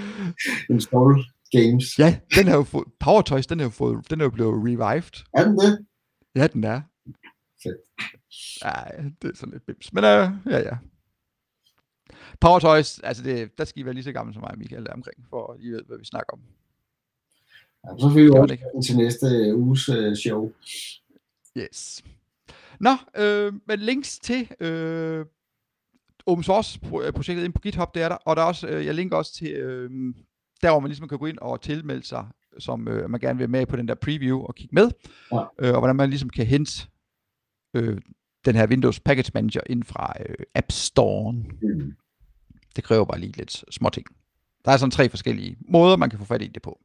[0.69, 1.99] install games.
[1.99, 5.25] ja, den har jo fået, PowerToys, den er jo, fået, den er jo blevet revived.
[5.33, 5.85] Er den det?
[6.35, 6.81] Ja, den er.
[7.63, 7.77] Fedt.
[8.63, 9.93] Ja, det er sådan lidt bims.
[9.93, 10.77] Men øh, ja, ja.
[12.41, 15.25] PowerToys, altså det, der skal I være lige så gammel som mig, Michael, der omkring,
[15.29, 16.39] for I ved, hvad vi snakker om.
[17.85, 18.65] Ja, så fik vi ikke.
[18.85, 20.51] til næste uges uh, show.
[21.57, 22.03] Yes.
[22.79, 25.25] Nå, øh, men links til øh,
[26.25, 28.85] open source øh, projektet ind på GitHub, det er der, og der er også, øh,
[28.85, 29.89] jeg linker også til, øh,
[30.61, 32.27] der hvor man ligesom kan gå ind og tilmelde sig,
[32.59, 34.91] som øh, man gerne vil med på den der preview og kigge med,
[35.31, 35.41] Ja.
[35.59, 36.87] øh, og hvordan man ligesom kan hente
[37.75, 37.97] øh,
[38.45, 41.33] den her Windows Package Manager ind fra øh, App Store.
[41.33, 41.93] Mm.
[42.75, 44.05] Det kræver bare lige lidt små ting.
[44.65, 46.79] Der er sådan tre forskellige måder, man kan få fat i det på.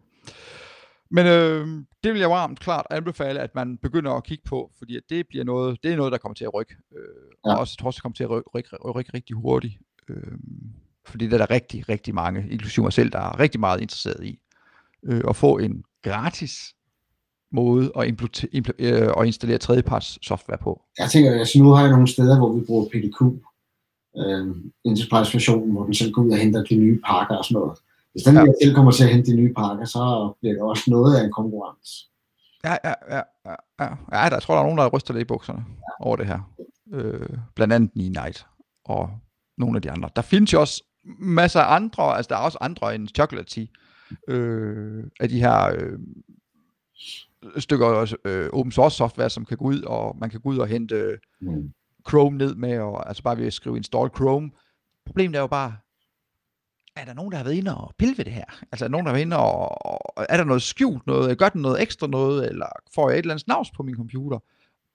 [1.10, 1.66] Men øh,
[2.04, 5.26] det vil jeg varmt klart anbefale, at man begynder at kigge på, fordi at det
[5.28, 6.74] bliver noget, det er noget, der kommer til at rykke.
[6.96, 6.98] Øh,
[7.46, 7.54] ja.
[7.54, 9.74] Og også, jeg tror også, det kommer til at rykke, rykke, rykke, rykke rigtig hurtigt.
[10.08, 10.38] Øh,
[11.06, 14.24] fordi der er der rigtig, rigtig mange, inklusive mig selv, der er rigtig meget interesseret
[14.24, 14.38] i
[15.02, 16.74] øh, at få en gratis
[17.52, 20.82] måde at, impl- impl- øh, at installere tredjeparts software på.
[20.98, 23.20] Jeg tænker, altså nu har jeg nogle steder, hvor vi bruger PDQ,
[24.18, 24.46] øh,
[24.84, 27.78] Enterprise-versionen, hvor den selv går ud og henter de nye pakker og sådan noget.
[28.16, 28.40] Hvis den Ja.
[28.40, 28.52] ja.
[28.62, 31.32] selv kommer til at hente de nye pakker, så bliver det også noget af en
[31.32, 32.06] konkurrence.
[32.64, 33.84] Ja, ja, ja, ja, ja.
[34.12, 35.64] ja der, jeg tror, der er nogen, der ryster lidt i bukserne
[36.00, 36.52] over det her.
[36.92, 38.46] Øh, blandt andet Knee Knight
[38.84, 39.10] og
[39.58, 40.08] nogle af de andre.
[40.16, 40.84] Der findes jo også
[41.18, 43.66] masser af andre, altså der er også andre end Chocolate Tea,
[44.28, 45.98] øh, af de her øh,
[47.56, 50.66] stykker øh, open source software, som kan gå ud, og man kan gå ud og
[50.66, 51.72] hente øh, Mm.
[52.08, 54.50] Chrome ned med, og altså bare ved at skrive install Chrome.
[55.06, 55.76] Problemet er jo bare,
[56.96, 58.44] er der nogen, der har været inde og pille ved det her?
[58.72, 61.38] Altså er der nogen, der har været inde og, og er der noget skjult noget?
[61.38, 62.48] Gør den noget ekstra noget?
[62.48, 64.38] Eller får jeg et eller andet snavs på min computer?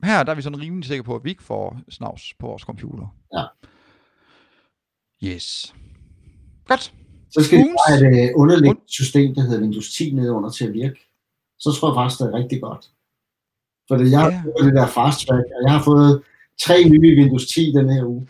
[0.03, 2.61] Her der er vi sådan rimelig sikre på, at vi ikke får snavs på vores
[2.63, 3.15] computer.
[3.33, 3.43] Ja.
[5.23, 5.75] Yes.
[6.65, 6.93] Godt.
[7.29, 10.49] Så skal vi Ugens- bare have et underliggende system, der hedder Windows 10 nede under
[10.49, 10.99] til at virke.
[11.59, 12.85] Så tror jeg faktisk, det er rigtig godt.
[13.87, 14.41] For det, jeg har Ja.
[14.43, 16.23] fået det der fast track, og jeg har fået
[16.65, 18.27] tre nye Windows 10 den her uge.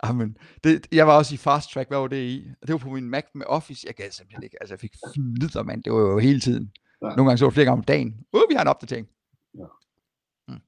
[0.00, 0.36] Amen.
[0.64, 1.88] Det, jeg var også i fast track.
[1.88, 2.50] Hvad var det i?
[2.62, 3.86] Det var på min Mac med Office.
[3.86, 4.56] Jeg gad simpelthen ikke.
[4.60, 5.82] Altså, jeg fik fnider, mand.
[5.82, 6.72] Det var jo hele tiden.
[7.02, 7.06] Ja.
[7.06, 8.16] Nogle gange så det flere gange om dagen.
[8.32, 9.08] Uh, vi har en opdatering.
[9.58, 9.64] Ja.
[10.48, 10.60] Mm.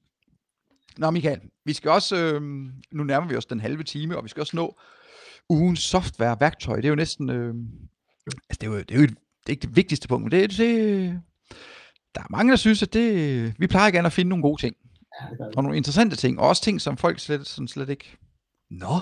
[0.97, 1.39] Nå, Michael.
[1.65, 2.41] Vi skal også, øh,
[2.91, 4.79] nu nærmer vi os den halve time, og vi skal også nå
[5.49, 6.75] ugens software-værktøj.
[6.75, 7.55] Det er jo næsten, øh,
[8.49, 10.31] altså det er jo, det er jo et, det er ikke det vigtigste punkt, men
[10.31, 11.21] det, det,
[12.15, 14.75] der er mange, der synes, at det, vi plejer gerne at finde nogle gode ting
[15.21, 18.17] Ja, og nogle interessante ting, og også ting, som folk slet, sådan slet ikke...
[18.69, 18.99] Nå,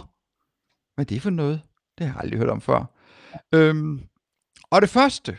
[1.00, 1.62] hvad er det for noget?
[1.98, 2.86] Det har jeg aldrig hørt om før.
[3.54, 4.02] Øhm,
[4.72, 5.38] og det første,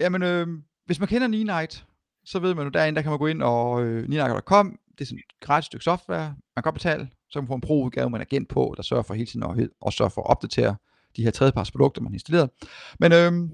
[0.00, 1.86] jamen, øhm, hvis man kender Night,
[2.24, 5.04] så ved man jo, derinde, der kan man gå ind og øh, Night.com, det er
[5.04, 8.10] sådan et gratis stykke software, man kan godt betale, så kan man få en pro-udgave
[8.10, 10.76] med en agent på, der sørger for hele tiden at, og sørger for at opdatere
[11.16, 12.50] de her tredjeparts produkter, man har installeret.
[13.00, 13.50] Men øhm,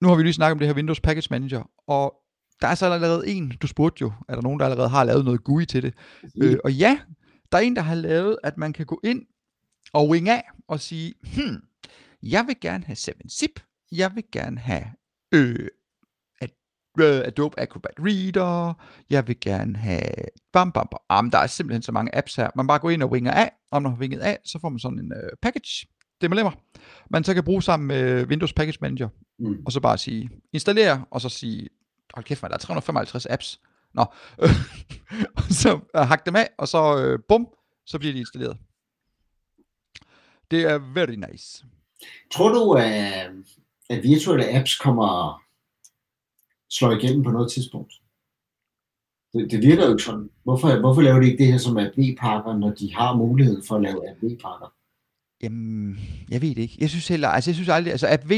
[0.00, 2.14] nu har vi lige snakket om det her Windows Package Manager, og
[2.60, 5.24] der er så allerede en, du spurgte jo, er der nogen, der allerede har lavet
[5.24, 5.94] noget GUI til det?
[6.42, 6.98] Øh, og ja,
[7.52, 9.22] der er en, der har lavet, at man kan gå ind
[9.92, 11.62] og wing af og sige, hmm,
[12.22, 13.60] jeg vil gerne have 7-zip,
[13.92, 14.84] jeg vil gerne have
[15.34, 15.68] øh,
[17.00, 18.74] øh, Adobe Acrobat Reader,
[19.10, 20.02] jeg vil gerne have
[20.52, 21.00] bam, bam, bam.
[21.16, 22.50] Jamen, der er simpelthen så mange apps her.
[22.56, 24.68] Man bare går ind og winger af, og når man har winget af, så får
[24.68, 25.86] man sådan en øh, package.
[26.24, 26.50] DMLM'er,
[27.10, 29.56] man så kan bruge sammen med Windows Package Manager, Mm.
[29.66, 31.68] og så bare sige, installere, og så sige,
[32.14, 33.60] hold kæft, man, der er 355 apps.
[33.94, 34.02] Nå,
[35.36, 37.46] og så uh, hak dem af, og så øh, bum,
[37.86, 38.56] så bliver de installeret.
[40.52, 41.64] Det er very nice.
[42.32, 43.30] Tror du, at,
[43.90, 45.42] at virtuelle apps kommer
[46.70, 47.92] slår igennem på noget tidspunkt?
[49.32, 50.30] Det, det virker jo ikke sådan.
[50.44, 53.82] Hvorfor, hvorfor laver de ikke det her som AV-pakker, når de har muligheden for at
[53.82, 54.72] lave AV-pakker?
[55.42, 55.98] Jamen,
[56.30, 56.76] jeg ved det ikke.
[56.80, 58.32] Jeg synes heller, altså jeg synes aldrig, altså AV,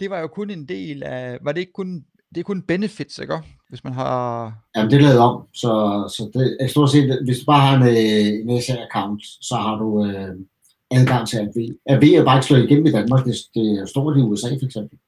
[0.00, 3.18] det var jo kun en del af, var det ikke kun, det er kun benefits,
[3.18, 3.38] ikke?
[3.68, 5.68] Hvis man har, Jamen, det er lavet om, så,
[6.16, 9.76] så det er stort set, hvis du bare har en, øh, en SA-account, så har
[9.76, 10.36] du øh,
[10.90, 11.56] adgang til AV.
[11.86, 14.66] AV er bare ikke slået igennem i Danmark, det, det er stort i USA for
[14.66, 14.98] eksempel.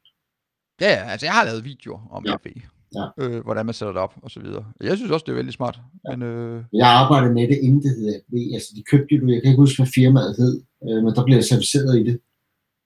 [0.81, 2.33] ja, ja, altså jeg har lavet videoer om Ja.
[2.33, 2.53] AV,
[2.95, 3.07] Ja.
[3.21, 4.65] øh, hvordan man sætter det op, og så videre.
[4.81, 7.91] Jeg synes også, det er vældig smart, men øh, Jeg arbejdede med det, inden det
[7.97, 8.35] hed AV.
[8.55, 11.35] Altså, de købte det, jeg kan ikke huske, hvad firmaet hed, øh, men der blev
[11.37, 12.21] jeg certificeret i det.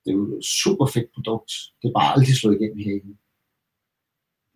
[0.05, 1.53] Det er jo et super fedt produkt.
[1.83, 3.15] Det er bare aldrig slået igennem herinde.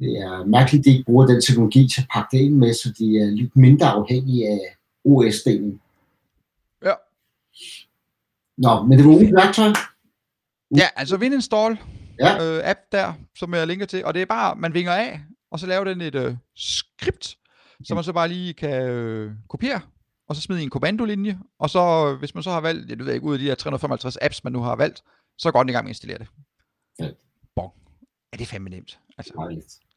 [0.01, 2.73] Det er mærkeligt, at de ikke bruger den teknologi til at pakke det ind med,
[2.75, 4.61] så de er lidt mindre afhængige af
[5.11, 5.73] OS-delen.
[8.63, 8.63] Ja.
[8.75, 9.69] Nå, men det var ugens værktøj.
[10.77, 11.79] ja, altså Wininstall,
[12.21, 12.45] Ja.
[12.57, 15.59] øh, app der, som jeg linker til, og det er bare, man vinger af, og
[15.61, 17.37] så laver den et øh, skript,
[17.85, 19.81] som man så bare lige kan øh, kopiere,
[20.29, 22.99] og så smide i en kommandolinje, og så, øh, hvis man så har valgt, jeg
[22.99, 25.03] ved ikke, ud af de her 355 apps, man nu har valgt,
[25.39, 26.27] så går den i gang med at installere det.
[27.01, 27.17] Fedt.
[27.57, 27.71] Bon.
[28.33, 28.99] Ja, det er fandme nemt.
[29.19, 29.33] Altså,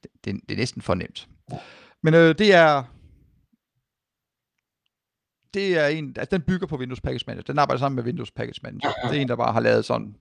[0.03, 1.27] det, det, det er næsten for nemt.
[1.51, 1.57] Ja.
[2.03, 2.83] Men øh, det er,
[5.53, 7.43] det er en, altså den bygger på Windows Package Manager.
[7.43, 8.89] Den arbejder sammen med Windows Package Manager.
[8.89, 10.15] Ja, ja, Det er en, der bare har lavet sådan,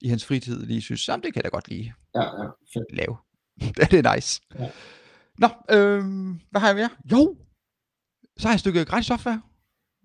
[0.00, 2.92] i hans fritid lige synes, jamen det kan jeg da godt lige Ja, ja, fedt.
[2.96, 3.16] lave.
[3.90, 4.40] det er nice.
[4.58, 4.70] Ja.
[5.38, 6.90] Nå, øhm, hvad har jeg mere?
[7.12, 7.36] Jo,
[8.38, 9.42] så har jeg et stykke gratis software.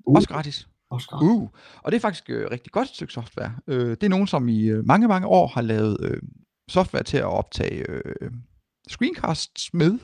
[0.08, 0.16] Uh.
[0.16, 0.68] Også gratis.
[0.90, 1.20] Også.
[1.22, 1.50] Uh,
[1.84, 3.56] og det er faktisk øh, rigtig godt stykke software.
[3.68, 6.22] Øh, det er nogen, som i øh, mange, mange år har lavet øh,
[6.70, 8.32] software til at optage øh,
[8.90, 10.00] screencasts med.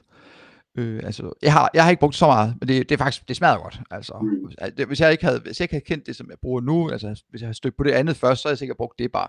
[0.75, 3.27] Øh, altså, jeg har, jeg har ikke brugt så meget, men det, det er faktisk,
[3.27, 3.81] det smager godt.
[3.91, 4.85] Altså, Mm.
[4.87, 7.23] Hvis, jeg ikke havde, hvis jeg ikke havde kendt det, som jeg bruger nu, altså
[7.29, 9.27] hvis jeg havde stødt på det andet først, så havde jeg sikkert brugt det bare.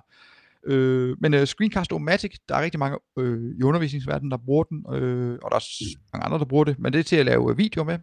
[0.66, 5.33] Øh, men øh, Screencast-O-Matic, der er rigtig mange øh, i undervisningsverdenen, der bruger den, øh,
[5.42, 7.50] og der er også mange andre, der bruger det, men det er til at lave
[7.50, 7.98] øh, video med,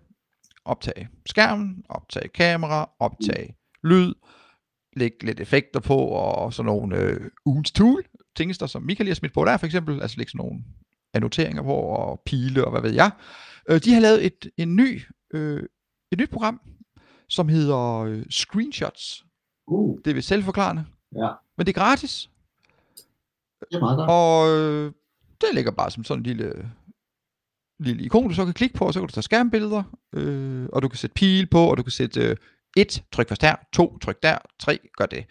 [0.66, 4.14] optage skærmen, optage kamera, optage lyd,
[4.96, 8.04] lægge lidt effekter på, og sådan nogle øh, ugens tool,
[8.36, 10.64] tingester, som Michael lige har smidt på der for eksempel, altså lægge sådan nogle
[11.14, 13.12] annoteringer på, og pile, og hvad ved jeg.
[13.70, 15.02] Øh, de har lavet et, en ny,
[15.34, 15.64] øh,
[16.12, 16.62] et nyt program,
[17.30, 19.26] som hedder øh, Screenshots.
[19.68, 22.30] Uh, Det er vist selvforklarende, ja, men det er gratis,
[23.60, 24.10] det er meget godt.
[24.10, 24.92] og øh,
[25.42, 26.72] det ligger bare som sådan en lille,
[27.80, 30.82] lille ikon, du så kan klikke på, og så kan du tage skærmbilleder, øh, og
[30.82, 32.36] du kan sætte pil på, og du kan sætte øh,
[32.78, 35.26] et, tryk først her, to, tryk der, tre, gør det.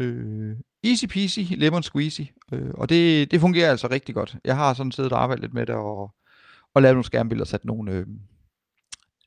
[0.00, 2.20] Øh, easy peasy, lemon squeezy,
[2.52, 4.36] øh, og det, det fungerer altså rigtig godt.
[4.44, 6.14] Jeg har sådan siddet og arbejdet lidt med det, og,
[6.74, 8.06] og lavet nogle skærmbilleder og sat nogle øh,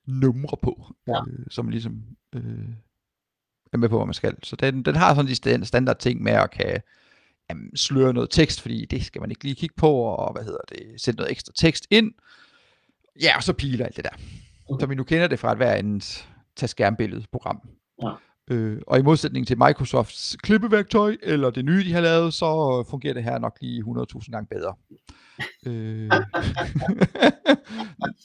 [0.07, 1.21] numre på, Ja.
[1.27, 2.03] øh, som ligesom
[2.35, 2.41] øh,
[3.73, 4.35] er med på, hvad man skal.
[4.43, 6.81] Så den, den har sådan de stand- standard ting med at kan
[7.49, 10.59] jamen, sløre noget tekst, fordi det skal man ikke lige kigge på, og hvad hedder
[10.69, 12.13] det, sætte noget ekstra tekst ind.
[13.21, 14.09] Ja, og så piler alt det der.
[14.09, 14.23] Okay.
[14.69, 14.83] Okay.
[14.83, 17.69] Så vi nu kender det fra et hver andet tag skærmbillede program.
[18.03, 18.11] Ja.
[18.51, 22.45] Øh, og i modsætning til Microsofts klippeværktøj, eller det nye, de har lavet, så
[22.79, 24.75] øh, fungerer det her nok lige 100.000 gange bedre.
[25.65, 26.11] øh,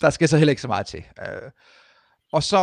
[0.01, 1.05] der skal så heller ikke så meget til.
[1.21, 1.51] Øh,
[2.33, 2.59] og så,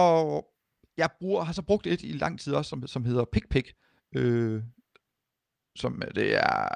[0.98, 3.66] jeg bruger, har så brugt et i lang tid også, som, som hedder PicPic,
[4.16, 4.62] øh,
[5.76, 6.68] som det er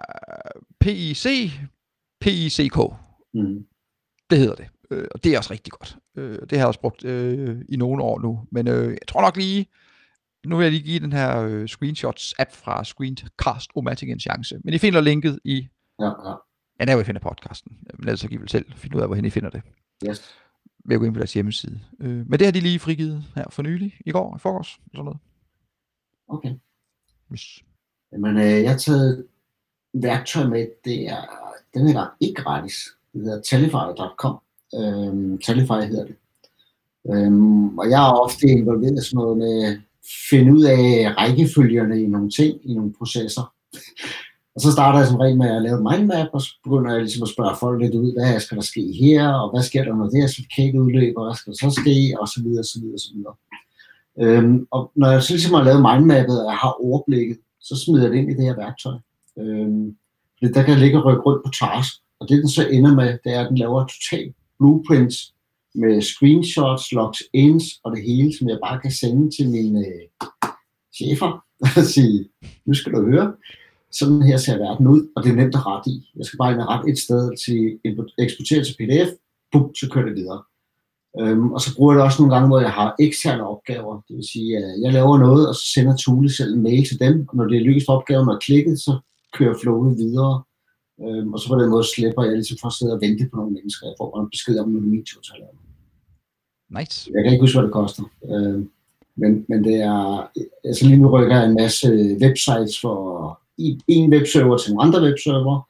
[0.79, 1.51] PIC,
[2.21, 2.77] PICK,
[3.33, 3.65] Mm.
[4.29, 4.67] det hedder det.
[4.91, 5.97] Øh, og det er også rigtig godt.
[6.17, 8.47] Øh, det har jeg også brugt øh, i nogle år nu.
[8.51, 9.65] Men øh, jeg tror nok lige,
[10.45, 14.59] nu vil jeg lige give den her øh, screenshots-app fra Screencast-O-Matic en chance.
[14.63, 15.67] Men I finder linket i,
[15.99, 16.35] Ja, ja.
[16.79, 17.77] ja, der hvor I finder podcasten.
[17.93, 19.61] Men ellers så kan I vel selv finde ud af, hvorhen I finder det.
[20.09, 20.35] Yes.
[20.85, 21.79] Ved at gå ind på deres hjemmeside.
[21.99, 25.05] Øh, men det har de lige frigivet her for nylig, i går, i forgårs, sådan
[25.05, 25.19] noget.
[26.27, 26.53] Okay.
[27.33, 27.63] Yes.
[28.11, 29.25] Men øh, jeg har taget
[29.93, 31.21] værktøj med, det er
[31.73, 32.73] den gang ikke gratis.
[33.13, 34.39] Det hedder Talify.com.
[34.75, 36.15] Øhm, Talify hedder det.
[37.09, 39.81] Øhm, og jeg er ofte involveret i sådan noget med
[40.29, 43.53] finde ud af rækkefølgerne i nogle ting, i nogle processer.
[44.55, 47.23] Og så starter jeg som regel med at lave mindmap, og så begynder jeg ligesom
[47.23, 50.09] at spørge folk lidt ud, hvad skal der ske her, og hvad sker der, når
[50.09, 53.11] det her certifikat udløber, hvad skal der så ske, og så videre, så videre, så
[53.15, 53.35] videre.
[54.23, 58.03] Øhm, og når jeg så ligesom har lavet mindmappet, og jeg har overblikket, så smider
[58.03, 58.97] jeg det ind i det her værktøj.
[59.39, 59.95] Øhm,
[60.37, 63.09] fordi der kan ligge og rykke rundt på task, og det den så ender med,
[63.23, 65.17] det er, at den laver total blueprints
[65.75, 70.05] med screenshots, logs ins og det hele, som jeg bare kan sende til mine øh,
[70.95, 71.45] chefer
[71.77, 72.29] og sige,
[72.65, 73.33] nu skal du høre.
[73.91, 76.09] sådan her ser verden ud, og det er nemt at rette i.
[76.17, 77.79] Jeg skal bare ind og rette et sted til
[78.19, 79.09] eksportere til PDF,
[79.51, 80.41] bum, så kører det videre.
[81.19, 84.01] Øhm, og så bruger jeg det også nogle gange, hvor jeg har eksterne opgaver.
[84.07, 86.99] Det vil sige, at jeg laver noget, og så sender Tule selv en mail til
[86.99, 88.99] dem, og når det er lykkedes for opgaven at klikke, så
[89.33, 90.43] kører flowet videre.
[91.05, 93.35] Øhm, og så på den måde slipper jeg ligesom for at sidde og vente på
[93.37, 93.87] nogle mennesker.
[93.87, 95.45] Jeg får en besked om, når min tur tager
[96.79, 97.11] Nice.
[97.13, 98.03] Jeg kan ikke huske, hvad det koster.
[98.31, 98.69] Øhm,
[99.15, 100.29] men, men det er,
[100.63, 102.97] altså lige nu rykker jeg en masse websites for
[103.87, 105.69] en webserver til nogle andre webserver,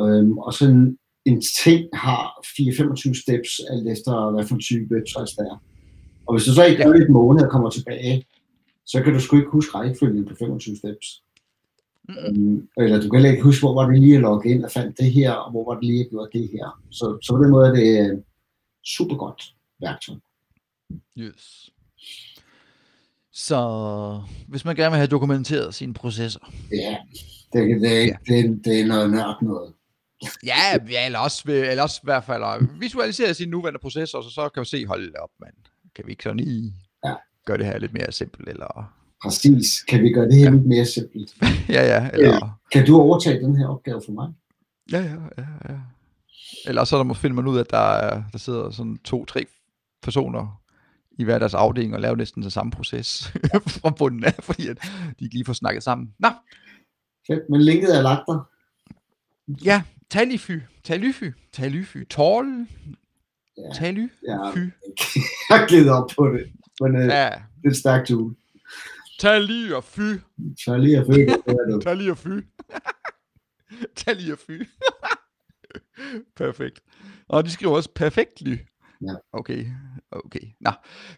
[0.00, 5.32] øhm, og sådan en ting har 4-25 steps, alt efter hvad for en type websites
[5.36, 5.62] der er.
[6.26, 8.26] Og hvis du så ikke gør et måned og kommer tilbage,
[8.86, 11.23] så kan du sgu ikke huske rækkefølgen på 25 steps.
[12.08, 12.68] Mm-hmm.
[12.76, 14.98] eller du kan heller ikke huske, hvor var det lige at logge ind og fandt
[14.98, 16.80] det her, og hvor var det lige at gøre det her.
[16.90, 18.22] Så, så på den måde er det
[18.84, 20.14] super godt værktøj.
[21.18, 21.70] Yes.
[23.32, 23.58] Så
[24.48, 26.52] hvis man gerne vil have dokumenteret sine processer.
[26.72, 26.96] Ja,
[27.52, 28.16] det, det, det, ja.
[28.26, 29.72] det, det er noget nørd noget.
[30.46, 34.48] Ja, ja eller, også, eller også i hvert fald visualisere sine nuværende processer, så, så
[34.48, 35.52] kan vi se, hold op, man.
[35.94, 36.72] Kan vi ikke sådan lige
[37.04, 37.14] ja.
[37.44, 38.48] gøre det her lidt mere simpelt?
[38.48, 38.94] Eller...
[39.24, 39.82] Præcis.
[39.88, 40.50] Kan vi gøre det her ja.
[40.50, 41.34] lidt mere simpelt?
[41.76, 42.10] ja, ja.
[42.12, 42.60] Eller...
[42.72, 44.32] Kan du overtage den her opgave for mig?
[44.92, 45.44] Ja, ja, ja.
[45.68, 45.78] ja.
[46.66, 49.46] Eller så der må finde man ud af, at der, der sidder sådan to-tre
[50.02, 50.60] personer
[51.18, 53.32] i hver deres afdeling og lave næsten den samme proces
[53.82, 54.78] fra bunden af, fordi at
[55.18, 56.14] de ikke lige får snakket sammen.
[56.18, 56.28] Nå.
[57.26, 58.48] Fedt, men linket er lagt der.
[59.64, 62.66] Ja, talify, talify, talify, tål,
[63.58, 63.72] ja.
[63.74, 64.12] talify.
[64.28, 64.32] Ja,
[65.50, 67.30] jeg har glædet op på det, men uh, ja.
[67.62, 68.34] det er et stærkt tool.
[69.24, 70.00] Tali og fy.
[70.64, 71.18] Tali og fy.
[71.84, 72.28] Tali og fy.
[73.96, 74.62] Tali og fy.
[76.36, 76.82] Perfekt.
[77.28, 78.56] Og de skriver også perfektly.
[79.02, 79.14] Ja.
[79.32, 79.66] Okay,
[80.10, 80.40] okay.
[80.60, 80.70] Nå,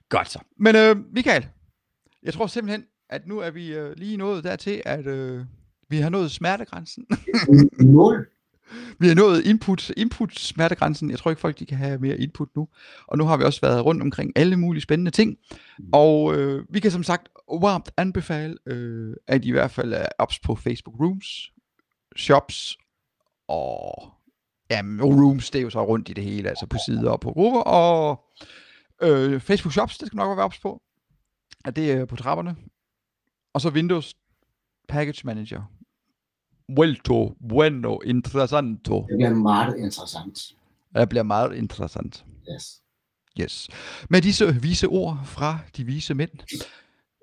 [0.08, 0.38] godt så.
[0.58, 1.46] Men øh, Michael,
[2.22, 5.44] jeg tror simpelthen, at nu er vi øh, lige nået dertil, at øh,
[5.88, 7.06] vi har nået smertegrænsen.
[7.80, 8.28] Mål.
[8.98, 11.10] vi har nået input, input smertegrænsen.
[11.10, 12.68] Jeg tror ikke folk de kan have mere input nu.
[13.06, 15.36] Og nu har vi også været rundt omkring alle mulige spændende ting.
[15.92, 20.06] Og øh, vi kan som sagt varmt anbefale, øh, at I i hvert fald er
[20.18, 21.52] ops på Facebook Rooms,
[22.16, 22.76] Shops
[23.48, 24.12] og
[24.70, 27.32] ja, Rooms, det er jo så rundt i det hele, altså på sider og på
[27.32, 28.24] grupper, og
[29.02, 30.82] øh, Facebook Shops, det skal nok være ops på,
[31.64, 32.56] at det er på trapperne.
[33.54, 34.14] Og så Windows
[34.88, 35.62] Package Manager.
[36.68, 39.06] Vuelto, bueno, interessanto.
[39.08, 40.38] Det bliver meget interessant.
[40.94, 42.24] Det bliver meget interessant.
[42.54, 42.82] Yes.
[43.40, 43.68] Yes.
[44.10, 46.30] Med disse vise ord fra de vise mænd,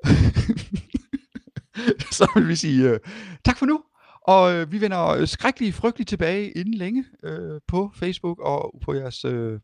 [2.18, 2.98] så vil vi sige uh,
[3.46, 3.84] tak for nu.
[4.28, 8.94] Og øh, vi vender øh, skrækkeligt frygteligt tilbage inden længe øh, på Facebook og på
[8.94, 9.60] jeres, øh,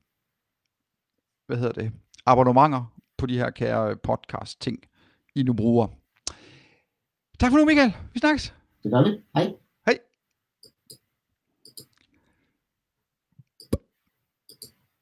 [1.48, 1.92] hvad hedder det,
[2.26, 4.80] abonnementer på de her kære podcast ting,
[5.36, 5.88] I nu bruger.
[7.40, 7.94] Tak for nu, Michael.
[8.14, 8.54] Vi snakkes.
[8.84, 9.18] Det gør vi.
[9.36, 9.54] Hej.